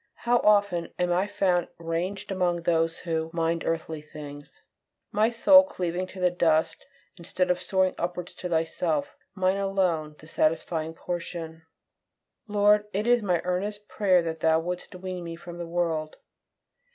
[0.25, 4.51] How often am I found ranged among those who "mind earthly things;"
[5.11, 10.95] my soul cleaving to the dust, instead of soaring upwards to Thyself, my alone satisfying
[10.95, 11.67] portion!
[12.47, 16.15] Lord, it is my earnest prayer that Thou wouldst wean me from the world.